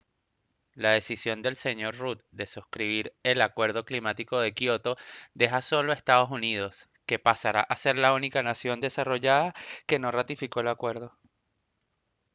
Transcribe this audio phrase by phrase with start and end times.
[0.73, 4.97] la decisión del sr rudd de suscribir el acuerdo climático de kyoto
[5.35, 9.53] deja solo a estados unidos que pasará a ser la única nación desarrollada
[9.85, 11.19] que no ratificó el acuerdo